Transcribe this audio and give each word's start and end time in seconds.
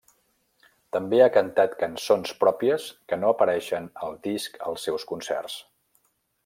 També 0.95 1.19
ha 1.25 1.33
cantat 1.35 1.75
cançons 1.83 2.33
pròpies 2.45 2.89
que 3.13 3.21
no 3.23 3.31
apareixen 3.35 3.89
al 4.09 4.21
disc 4.31 4.61
als 4.71 4.89
seus 4.89 5.07
concerts. 5.13 5.63